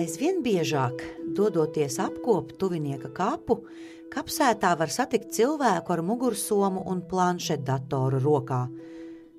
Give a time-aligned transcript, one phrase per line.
[0.00, 1.02] Aizvien biežāk,
[1.36, 3.58] dodoties apkopot tuvinieka kapu,
[4.08, 8.62] kapsētā var satikt cilvēku ar mugursomu un planšetdatoru rokā.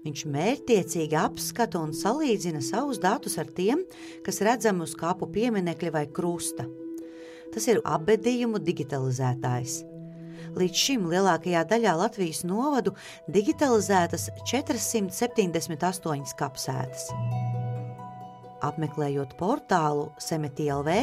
[0.06, 3.82] Viņš mērķtiecīgi apskata un salīdzina savus datus ar tiem,
[4.26, 6.68] kas redzami uz kapu pieminekļa vai krusta.
[7.56, 9.80] Tas ir apbedījumu digitalizētājs.
[10.62, 12.94] Līdz šim lielākajā daļā Latvijas novadu
[13.34, 17.10] digitalizētas 478 kapsētas.
[18.62, 20.94] Apmeklējot portālu Semetī.lv,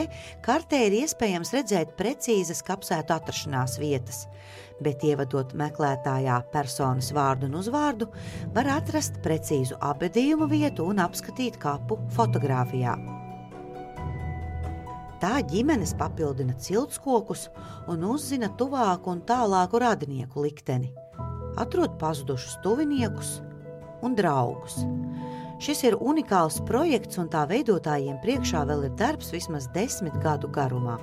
[0.46, 4.24] kartē ir iespējams redzēt precīzas kapsētu atrašanās vietas,
[4.84, 8.10] bet ievadot meklētājā personas vārdu un uzvārdu,
[8.54, 12.94] var atrast precīzu apbedījumu vietu un apskatīt kapu fotografijā.
[15.18, 17.48] Tā ģimenes papildina ciltskokus
[17.90, 20.92] un uzzina tuvāku un tālāku radinieku likteni,
[21.58, 23.40] atrod pazudušus tuviniekus
[24.06, 24.78] un draugus.
[25.58, 30.98] Šis ir unikāls projekts, un tā veidotājiem priekšā vēl ir darbs vismaz desmit gadu garumā.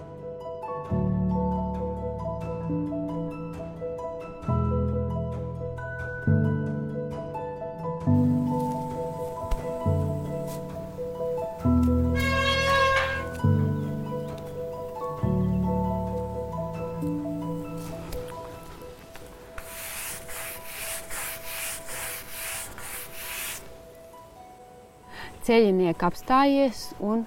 [25.45, 27.25] Ceļinieki apstājies un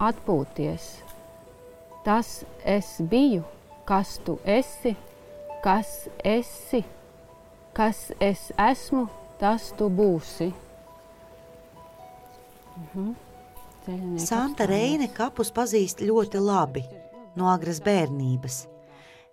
[0.00, 0.88] atpūties.
[2.06, 3.42] Tas es biju,
[3.88, 4.94] kas tu esi,
[5.64, 6.82] kas esi,
[7.76, 9.06] kas es esmu,
[9.40, 10.52] tas tu būsi.
[12.76, 13.14] Mhm.
[14.18, 16.82] Santa Reine kapus pazīst ļoti labi
[17.38, 18.64] no agras bērnības.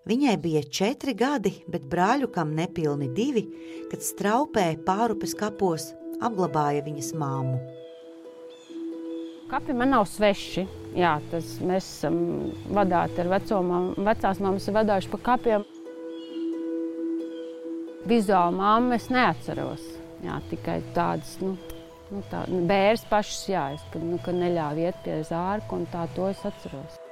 [0.06, 3.48] Viņai bija četri gadi, bet brāļukam nepilni divi,
[3.90, 7.58] kad straupēja pārupes kapos apglabāja viņas māmu.
[9.52, 10.66] Kapi man nav sveši.
[10.98, 12.18] Jā, tas mēs esam
[12.74, 13.92] vadāti ar vecumām.
[14.06, 15.66] Vecās mammas ir vadājuši pa kapiem.
[18.10, 19.86] Vizuāli māmu es neatceros.
[20.24, 21.56] Jā, tikai tādas, nu,
[22.12, 26.06] nu tā, bērs pašas, jā, es, ka, nu, ka neļāva iet pie zārka un tā
[26.16, 27.03] to es atceros.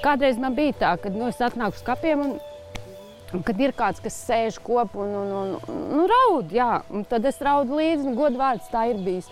[0.00, 2.34] Kādreiz man bija tā, ka nu, es atnāku uz kapiem un,
[3.36, 7.28] un kad ir kāds, kas sēž kopā un, un, un nu, raud, jā, un tad
[7.28, 9.28] es raudu līdzi, un godvārds tā ir bijis.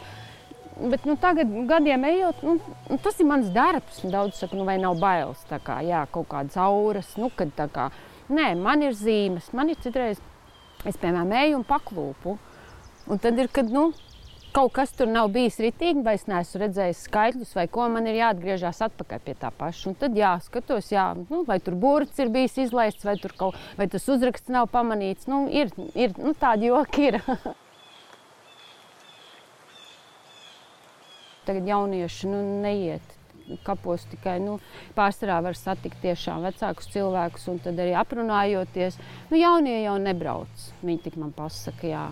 [0.79, 4.03] Bet nu, tagad, gadiem ejot, nu, nu tas ir mans darbs.
[4.07, 7.17] Daudz saka, nu, vai nav bailes, tā kā, jā, kaut kādas auras.
[7.19, 7.89] Nu, kad, kā,
[8.31, 10.21] nē, man ir zīmes, man ir citreiz,
[10.87, 12.37] es piemēram eju un paklūpu.
[13.09, 13.89] Un tad ir, kad, nu,
[14.55, 18.17] kaut kas tur nav bijis ritīgi, vai es neesmu redzējis skaitļus, vai ko man ir
[18.21, 19.83] jāatgriežas atpakaļ pie tā paša.
[19.91, 24.09] Un tad jāskatos, jā, nu, vai tur burts ir bijis izlaists, vai, kaut, vai tas
[24.09, 25.29] uzraksts nav pamanīts.
[25.31, 27.09] Nu, ir ir nu, tādi joki.
[27.09, 27.21] Ir.
[31.49, 33.15] Tagad jaunieši nu, neiet
[33.65, 34.59] kapos tikai nu,
[34.97, 38.99] pārsvarā var satikt tiešām vecākus cilvēkus, un tad arī aprunājoties.
[39.31, 40.67] Nu, jaunie jau nebrauc.
[40.83, 42.05] Viņi tik man pasaka, jā.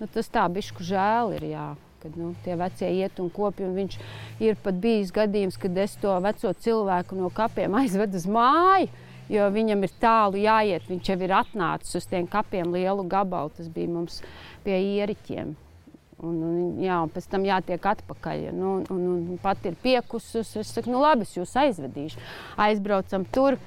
[0.00, 1.46] Nu, tas tā bišku žēl ir.
[1.52, 1.68] Jā.
[2.00, 3.98] Kad nu, tie vecie iet un kopja, un viņš
[4.40, 8.88] ir pat bijis gadījums, kad es to veco cilvēku no kapiem aizvedu uz māju,
[9.28, 10.86] jo viņam ir tālu jāiet.
[10.88, 13.52] Viņš jau ir atnācis uz tiem kapiem lielu gabalu.
[13.58, 14.22] Tas bija mums
[14.64, 15.52] pie ieriķiem.
[16.20, 18.46] Un, un, jā, un pēc tam jātiek atpakaļ.
[18.56, 20.54] Nu, un, un pat ir piekusus.
[20.60, 22.20] Es saku, nu labi, es jūs aizvedīšu.
[22.60, 23.60] Aizbraucam tur.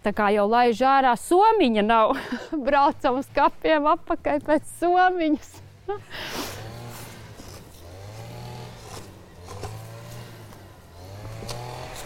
[0.00, 2.14] Tā kā jau laiž ārā, somiņa nav.
[2.68, 5.52] Braucam uz kapiem atpakaļ pēc somiņas.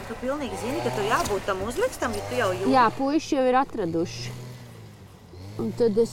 [0.04, 2.72] Tu pilnīgi zini, ka tu jābūt tam uzlikstam, ja tu jau jūti.
[2.74, 4.32] Jā, puiši jau ir atraduši.
[5.62, 6.12] Un tad es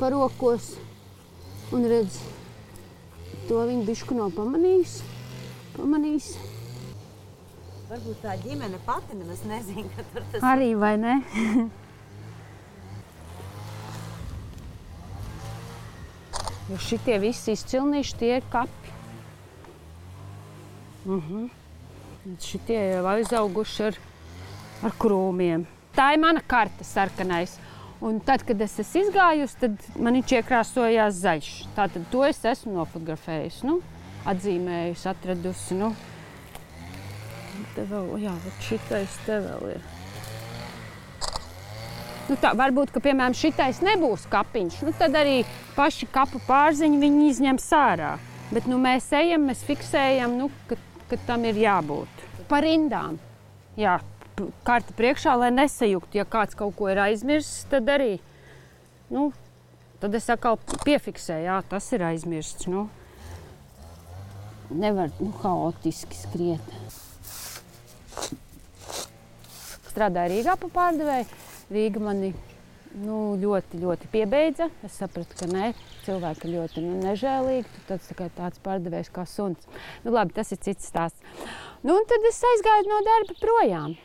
[0.00, 0.72] parokos
[1.72, 2.24] un redzu,
[3.46, 4.96] to viņa bišku nav pamanījis.
[5.76, 6.32] pamanījis.
[7.92, 10.48] Varbūt tā ģimene pati nemaz nezina, ka tur tas ir.
[10.48, 11.14] Arī vai ne?
[16.70, 18.94] Jo šitie visi izcilnīši tie ir kapi.
[21.04, 21.44] Uh mhm.
[21.44, 22.38] -huh.
[22.40, 23.96] Šitie jau aizauguši ar,
[24.82, 25.64] ar krūmiem.
[25.96, 27.58] Tā ir mana karte sarkanais.
[28.02, 31.50] Un tad, kad es esmu izgājusi, tad man viņš iekrāsojās zaļš.
[31.76, 33.76] Tātad to es esmu nofotografējusi, nu,
[34.26, 35.74] atzīmējusi, atradusi.
[35.78, 35.92] Nu.
[37.76, 39.84] Te vēl, jā, šitais te vēl ir.
[42.26, 45.42] Nu tā, varbūt, ka piemēram šitais nebūs kapiņš, nu tad arī
[45.76, 48.12] paši kapu pārziņu viņi izņems ārā.
[48.52, 50.76] Bet nu, mēs ejam, mēs fiksējam, nu, ka,
[51.08, 52.24] ka tam ir jābūt.
[52.50, 53.16] Par rindām.
[53.80, 53.96] Jā,
[54.66, 56.20] karta priekšā, lai nesajuktu.
[56.20, 58.18] Ja kāds kaut ko ir aizmirsis, tad arī
[59.12, 59.30] nu,
[60.02, 62.68] tad es atkal piefiksēju, jā, tas ir aizmirsts.
[62.68, 62.86] Nu,
[64.72, 66.72] nevar nu, haotiski skriet.
[69.92, 71.28] Strādāju Rīgā pa pārdevēju.
[71.72, 72.32] Rīga mani
[73.00, 74.68] nu, ļoti, ļoti piebeidza.
[74.86, 75.72] Es sapratu, ka nē,
[76.06, 77.84] cilvēki ļoti nu, nežēlīgi.
[77.88, 79.68] Tad tā tāds pārdevējs kā suns.
[80.04, 81.20] Nu, labi, tas ir cits stāsts.
[81.82, 84.00] Nu, tad es aizgāju no darba projām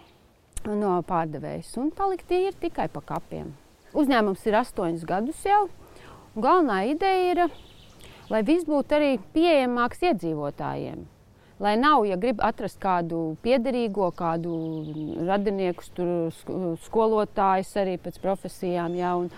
[0.67, 3.53] no pārdevējas un paliku tīri tikai pa kapiem.
[3.97, 5.67] Uzņēmums ir astoņus gadus jau.
[6.35, 7.43] Galvenā ideja ir,
[8.29, 11.05] lai viss būtu arī pieejamāks iedzīvotājiem.
[11.59, 14.51] Lai nav, ja grib atrast kādu piederīgo, kādu
[15.25, 15.85] radinieku,
[16.85, 18.93] skolotājus arī pēc profesijām.
[18.93, 19.31] Ja, un,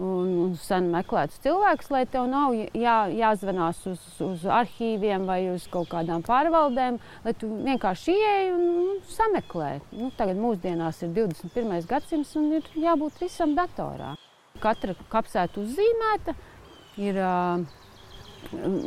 [0.00, 5.68] un, un sen meklēts cilvēks, lai tev nav jā, jāzvanās uz, uz arhīviem vai uz
[5.72, 6.96] kaut kādām pārvaldēm,
[7.26, 9.74] lai tu vienkārši ieej un nu, sameklē.
[10.00, 11.84] Nu, tagad mūsdienās ir 21.
[11.92, 14.14] gadsimts un ir jābūt visam datorā.
[14.64, 16.34] Katra kapsēta uzzīmēta,
[17.00, 17.62] ir uh,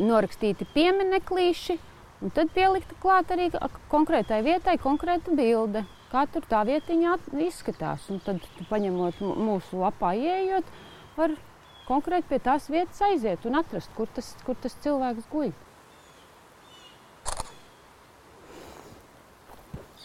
[0.10, 1.80] norakstīti pieminekļīši,
[2.24, 3.50] un tad pielikta klāt arī
[3.92, 5.84] konkrētai vietai konkrēta bilde.
[6.14, 8.06] Kā tur tā vietiņa izskatās.
[8.14, 10.68] Un tad, paņemot mūsu lapā, ieejot,
[11.18, 11.34] var
[11.88, 15.54] konkrēti pie tās vietas aiziet un atrast, kur tas, kur tas cilvēks guļ.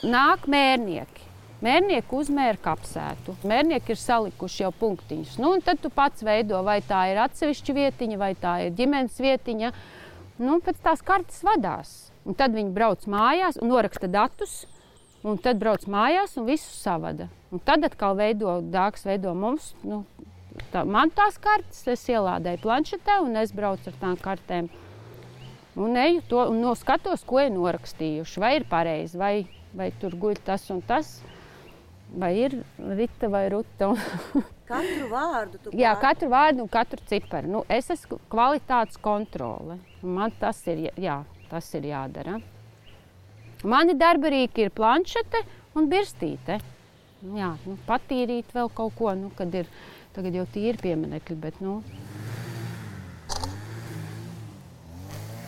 [0.09, 1.27] Nāk mērnieki.
[1.59, 3.35] Mērnieki uzmēra kapsētu.
[3.51, 5.39] Mērnieki ir salikuši jau punktiņus.
[5.43, 9.73] Nu, tad tu pats veido, vai tā ir atsevišķa vietiņa, vai tā ir ģimenes vietiņa.
[10.39, 11.95] Nu, pēc tās kartes vadās.
[12.29, 14.67] Un tad viņi brauc mājās un noraksta datus.
[15.27, 17.27] Un tad brauc mājās un visu savada.
[17.51, 20.05] Un tad atkal veido dārgs, veido mums nu,
[20.71, 24.69] tā, man tās kartes, es ielādēju planšetē un es braucu ar tām kartēm.
[25.79, 28.43] Un eju to un noskatos, ko ir norakstījuši.
[28.43, 29.33] Vai ir pareizi, vai,
[29.75, 31.17] vai tur guļ tas un tas.
[32.15, 33.91] Vai ir rīta vai ruta?
[34.69, 37.51] katru vārdu tu Jā, katru vārdu un katru ciparu.
[37.57, 39.79] Nu, es esmu kvalitātes kontrole.
[40.03, 42.39] Man tas ir, jā, tas ir jādara.
[43.67, 45.43] Mani darba rīki ir planšete
[45.75, 46.61] un birstīte.
[47.35, 49.67] Jā, nu, patīrīt vēl kaut ko, nu, kad ir
[50.19, 51.77] Tagad jau tīri pieminekļi, bet nu.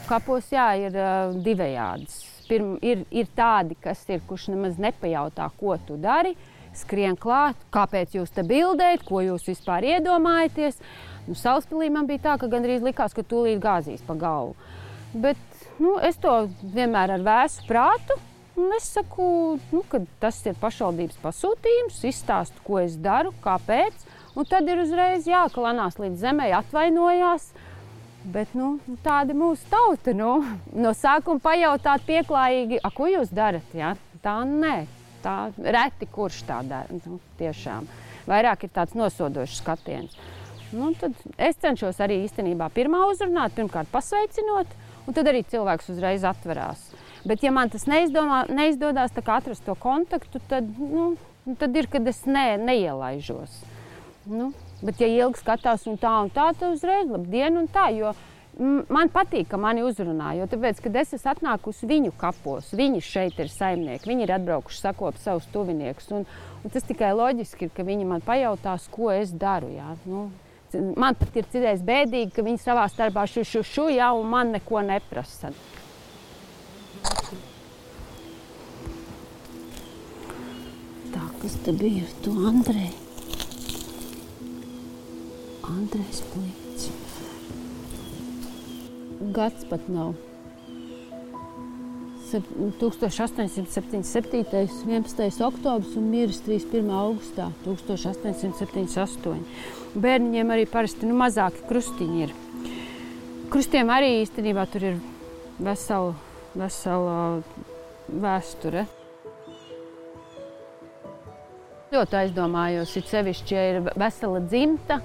[0.06, 2.20] Kapos jā, ir uh, divējādas.
[2.46, 6.36] Pirm, ir, ir tādi, kas ir, kurš nemaz nepajautā, ko tu dari,
[6.80, 10.80] skrien klāt, kāpēc jūs te bildējat, ko jūs vispār iedomājaties.
[11.28, 14.56] Nu, Salaspīlī man bija tā, ka gandrīz likās, ka tūlīt gāzīs pa galvu.
[15.12, 15.38] Bet
[15.82, 18.18] nu, es to vienmēr ar vēsu prātu
[18.76, 24.06] es saku, nu, ka tas ir pašvaldības pasūtījums, izstāstu, ko es daru, kāpēc.
[24.38, 27.50] Un tad ir uzreiz jāklanās līdz zemē, atvainojās.
[28.30, 28.74] Bet nu,
[29.04, 30.14] tāda ir mūsu tauta.
[30.16, 30.42] Nu.
[30.76, 33.74] No sākuma pajautāt, pieklājīgi, ko jūs darat.
[33.74, 33.94] Ja?
[34.24, 34.84] Tā nē,
[35.24, 37.00] tā reti kurš tā dara.
[37.06, 37.88] Nu, tiešām.
[38.30, 40.14] Vairāk ir tāds nosodošs skatiens.
[40.70, 40.92] Nu,
[41.34, 44.70] es cenšos arī īstenībā pirmā uzrunāt, pirmkārt pasveicinot,
[45.06, 46.84] un tad arī cilvēks uzreiz atverās.
[47.26, 51.16] Bet, ja man tas neizdomā, neizdodas atrast to kontaktu, tad, nu,
[51.58, 53.58] tad ir, kad es ne, neielaižos.
[54.30, 57.90] Nu, bet, ja ilgi skatās un tā, un tā, tad uzreiz labdien un tā.
[57.96, 58.14] Jo
[58.58, 60.34] man patīk, ka mani uzrunā.
[60.38, 64.82] Jo tāpēc, kad es esmu atnākusi viņu kapos, viņi šeit ir saimnieki, viņi ir atbraukuši
[64.82, 66.10] sakot savus tuviniekus.
[66.16, 66.28] Un,
[66.64, 69.70] un tas tikai loģiski ir, ka viņi man pajautās, ko es daru.
[69.76, 69.94] Jā.
[70.04, 70.28] Nu,
[70.98, 74.82] man pat ir citreiz bēdīgi, ka viņi savā starpā šo šo šo jau man neko
[74.86, 75.52] neprasa.
[81.10, 83.06] Tā, kas te bija ar to Andreju?
[85.70, 86.69] Andrejs Plīts.
[89.20, 90.14] Gads pat nav.
[92.30, 94.68] 1877.
[94.86, 95.44] 11.
[95.44, 96.88] oktobris un miris 31.
[96.94, 99.42] augustā 1878.
[100.00, 102.32] Bērniņiem arī parasti nu, mazāki krustiņi ir.
[103.52, 104.96] Krustiem arī īstenībā tur ir
[105.58, 106.14] vesela,
[106.54, 107.42] vesela
[108.08, 108.86] vēsture.
[111.90, 115.00] Ļoti aizdomājos, it sevišķi, ja ir vesela dzimta,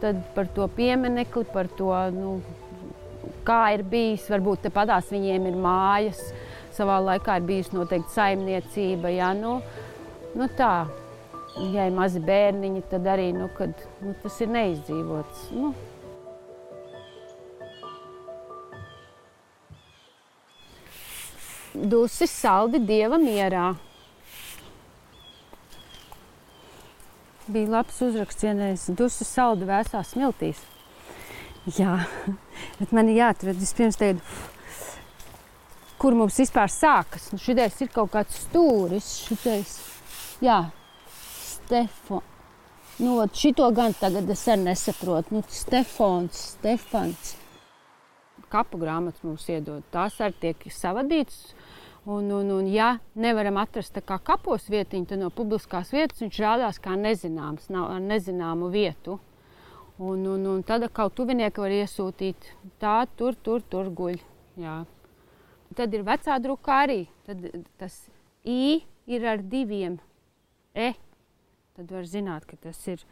[0.00, 2.38] tad par to pieminekli, par to, nu,
[3.44, 4.28] kā ir bijis.
[4.30, 6.22] Varbūt tepatās viņiem ir mājas,
[6.76, 9.12] savā laikā ir bijusi noteikti saimniecība.
[9.14, 9.58] Jā, nu,
[10.38, 10.74] nu tā.
[11.74, 15.48] Ja ir mazi bērniņi, tad arī nu, kad, nu, tas ir neizdzīvots.
[15.56, 15.74] Nu.
[21.74, 23.70] Dusis saldi dieva mierā.
[27.50, 30.60] bija labs uzraksts, vienreiz dusu saldu vēsās smiltīs.
[31.68, 31.98] Jā,
[32.78, 34.22] bet man ir jāatrod vispirms tagad,
[36.00, 37.28] kur mums vispār sākas.
[37.34, 39.74] Nu, šitais ir kaut kāds stūris, šitais,
[40.40, 40.62] jā,
[41.10, 42.22] Stefo.
[43.00, 45.36] Nu, šito gan tagad es arī nesaprotu.
[45.36, 47.36] Nu, Stefans, Stefans.
[48.50, 49.84] Kapu grāmatas mums iedod.
[49.92, 51.52] Tās arī tiek savadītas.
[52.08, 56.80] Un, un, un, ja nevaram atrast kā kapos vietiņu, tad no publiskās vietas viņš rādās
[56.80, 59.20] kā nezināms, nav ar nezināmu vietu.
[60.00, 62.46] Un, un, un tad kaut tuvinieki var iesūtīt,
[62.80, 64.16] tā tur, tur, tur guļ.
[64.60, 64.78] Jā.
[65.76, 67.02] Tad ir vecā druka arī.
[67.26, 67.44] Tad
[67.78, 67.98] tas
[68.40, 68.80] I
[69.10, 69.98] ir ar diviem
[70.72, 70.94] E.
[71.76, 73.04] Tad var zināt, ka tas ir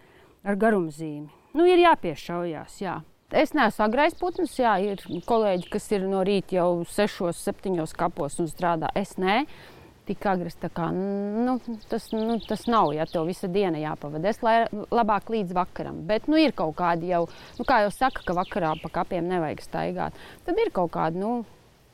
[0.46, 1.28] ar garumzīmi.
[1.58, 2.98] Nu, ir jāpiešaujās, jā.
[3.28, 8.38] Es neesmu agrais putns, jā, ir kolēģi, kas ir no rīta jau 6, 7 kapos
[8.40, 8.88] un strādā.
[8.96, 9.42] Es nē,
[10.08, 10.56] tik agres.
[10.74, 11.58] Kā, nu,
[11.90, 14.32] tas, nu, tas nav, ja tev visa diena jāpavada.
[14.32, 14.56] Es lai,
[14.94, 16.02] labāk līdz vakaram.
[16.08, 17.26] Bet nu, ir kaut kādi jau,
[17.58, 20.18] nu, kā jau saka, ka vakarā pa kapiem nevajag staigāt.
[20.48, 21.22] Tad ir kaut kādi.
[21.22, 21.44] Nu,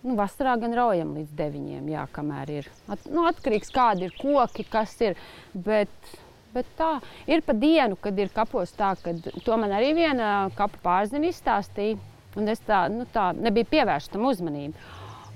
[0.05, 2.67] Nu, vasarā gan raujam līdz deviņiem, jā, kamēr ir.
[2.93, 5.17] At, nu, atkarīgs kādi ir koki, kas ir.
[5.57, 5.89] Bet
[6.55, 10.79] Bet tā ir pa dienu, kad ir kapos tā, ka to man arī viena kapu
[10.85, 11.99] pārzina izstāstīja.
[12.39, 14.75] Un es tā, nu, tā nebiju pievērsta tam uzmanību.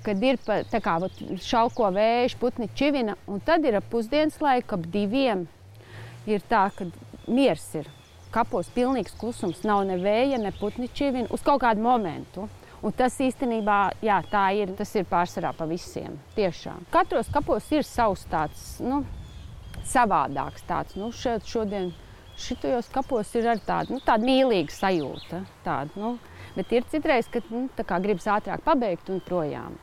[0.07, 0.95] Kad ir pa, tā kā
[1.43, 5.47] šauko vējš, putni čivina, un tad ir ap pusdienas laiku, ap diviem,
[6.29, 6.87] ir tā, ka
[7.27, 7.89] miers ir.
[8.33, 12.49] Kapos pilnīgs klusums, nav ne vēja, ne putni čivina uz kaut kādu momentu.
[12.85, 16.15] Un tas īstenībā, jā, tā ir, tas ir pārsvarā pa visiem.
[16.37, 16.85] Tiešām.
[16.95, 19.01] Katros kapos ir savs tāds, nu,
[19.89, 20.63] savādāks.
[20.69, 21.91] Tāds, nu, šeit šodien
[22.39, 25.43] šitajos kapos ir arī tāda, nu, tāda mīlīga sajūta.
[25.67, 26.15] Tāda, nu,
[26.55, 29.81] bet ir citreiz, kad nu, gribas ātrāk pabeigt un projām.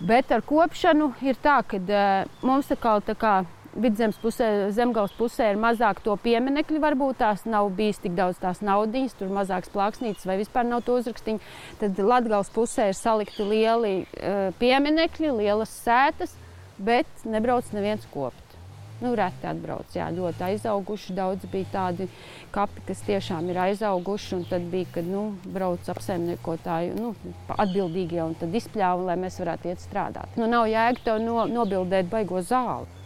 [0.00, 3.34] Bet ar kopšanu ir tā, ka uh, mums atkal tā kā
[3.70, 8.62] vidzemes pusē, zemgājas pusē ir mazāk to pieminekļu, varbūt tās nav bijis tik daudz tās
[8.64, 11.42] naudas, tur mazāks plāksnītes vai vispār nav to uzrakstīņu.
[11.82, 16.34] Tad Latgales pusē ir salikti lieli uh, pieminekļi, lielas sētas,
[16.80, 18.49] bet nebrauc neviens kopt.
[19.00, 21.16] Nu, reti atbrauc, jā, ļoti aizauguši.
[21.16, 22.06] Daudz bija tādi
[22.54, 24.34] kapi, kas tiešām ir aizauguši.
[24.36, 25.24] Un tad bija, kad nu,
[25.56, 27.14] brauc apsaimniekotāji nu,
[27.56, 30.36] atbildīgie un tad izpļāva, lai mēs varētu iet strādāt.
[30.40, 33.00] Nu, nav jēga tev no, nobildēt baigo zāli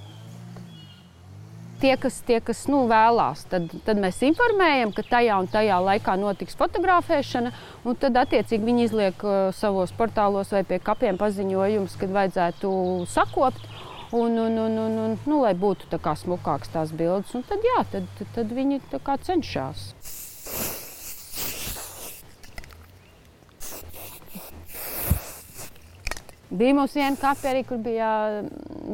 [1.85, 6.17] tie, kas, tie, kas nu, vēlās, tad, tad mēs informējam, ka tajā un tajā laikā
[6.21, 7.53] notiks fotografēšana.
[8.01, 12.71] Tad, attiecīgi, viņi izliek uh, savos portālos vai pie kapiem paziņojumus, kad vajadzētu
[13.13, 13.69] sakopt.
[14.15, 17.65] Un, un, un, un, un, nu, lai būtu tā kā smukākas tās bildes, un tad,
[17.67, 18.05] jā, tad,
[18.37, 18.77] tad, viņi
[19.27, 19.89] cenšas.
[26.55, 28.11] Bija mums viena kafija, kur bija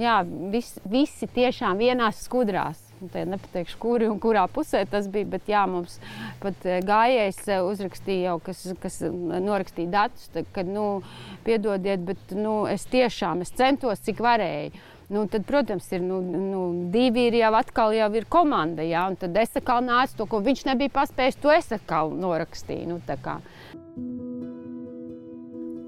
[0.00, 0.14] jā,
[0.52, 2.80] vis, visi tiešām vienās skudrās.
[3.12, 5.98] Te nepateikšu, kuri un kurā pusē tas bija, bet jā, mums
[6.40, 11.02] pat eh, gājējs eh, uzrakstīja jau, kas, kas norakstīja datus, kad, nu,
[11.44, 14.88] piedodiet, bet nu, es tiešām es centos, cik varēju.
[15.10, 16.60] Nu, tad, protams, ir nu, nu,
[16.94, 20.38] divi ir jau atkal jau ir komanda, jā, un tad es atkal nācu to, ko
[20.46, 22.86] viņš nebija paspējis, to es atkal norakstīju.
[22.92, 23.00] Nu,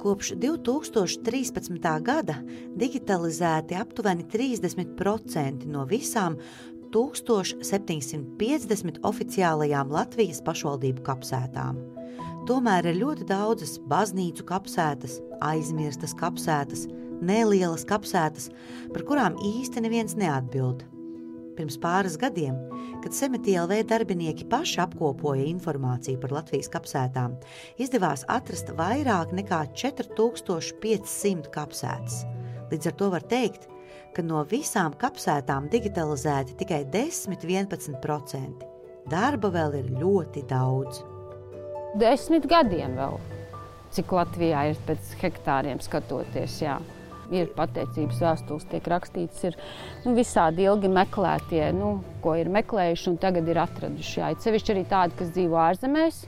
[0.03, 1.79] Kopš 2013.
[2.03, 2.35] gada
[2.75, 6.35] digitalizēti aptuveni 30% no visām
[6.91, 11.79] 1750 oficiālajām Latvijas pašvaldību kapsētām.
[12.51, 16.91] Tomēr ir ļoti daudzas baznīcu kapsētas, aizmirstas kapsētas,
[17.23, 18.51] nelielas kapsētas,
[18.93, 20.85] par kurām īsti neviens neatbild.
[21.57, 22.57] Pirms pāris gadiem,
[23.03, 27.35] kad Semetielvē darbinieki paši apkopoja informāciju par Latvijas kapsētām,
[27.83, 32.23] izdevās atrast vairāk nekā 4500 kapsētas.
[32.73, 33.69] Līdz ar to var teikt,
[34.17, 38.65] ka no visām kapsētām digitalizēti tikai 10-11%.
[39.13, 41.03] Darba vēl ir ļoti daudz.
[42.01, 43.21] Desmit gadiem vēl,
[43.93, 46.63] cik Latvijā ir pēc hektāriem skatoties.
[46.65, 46.81] Jā
[47.33, 49.59] ir pateicības vēstules, tiek rakstīts, ir
[50.05, 54.21] nu, visādi ilgi meklētie, nu, ko ir meklējuši un tagad ir atraduši.
[54.21, 56.25] Jā, sevišķi arī tādi, kas dzīvo ārzemēs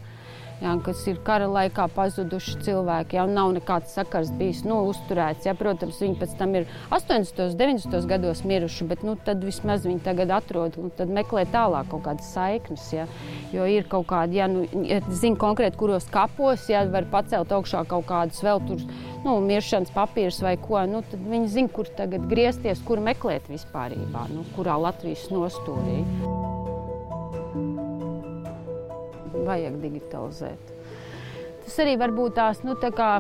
[0.64, 3.18] jā, kas ir kara laikā pazuduši cilvēki.
[3.18, 5.48] Jā, nav nekāds sakars bijis nu, uzturēts.
[5.48, 10.04] Jā, protams, viņi pēc tam ir 80, 90 gados miruši, bet nu, tad vismaz viņi
[10.06, 12.86] tagad atrod un meklē tālāk kaut kādas saiknes.
[12.94, 13.08] Jā.
[13.54, 18.08] Jo ir kaut kādi, nu, ja zina konkrēti, kuros kapos, ja var pacelt augšā kaut
[18.10, 18.86] kādus vēl tur.
[19.24, 23.96] Nu, miršanas papīrs vai ko, nu, tad viņi zina, kur tagad griezties, kur meklēt vispār,
[23.96, 26.02] nu, kurā Latvijas nostūrī
[29.44, 30.70] vajag digitalizēt.
[31.64, 33.10] Tas arī varbūt tās nu, tā kā,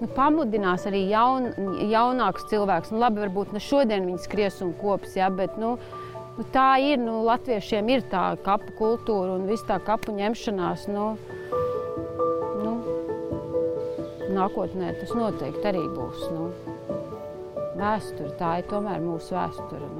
[0.00, 1.50] nu, pamudinās arī jaun,
[1.90, 2.90] jaunākus cilvēkus.
[2.94, 5.76] Nu, labi, varbūt ne šodien viņi skries un kops, ja, bet nu,
[6.38, 6.98] nu, tā ir.
[7.02, 10.88] Nu, latviešiem ir tā kapu kultūra un viss tā kapu ņemšanās.
[10.90, 11.12] Nu,
[14.40, 16.20] nākotnē tas noteikti arī būs.
[16.32, 16.48] Nu,
[17.76, 19.88] vēsture, tā ir tomēr mūsu vēsture.
[19.96, 19.99] Nu.